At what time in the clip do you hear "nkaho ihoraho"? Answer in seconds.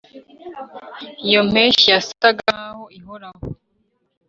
2.57-3.43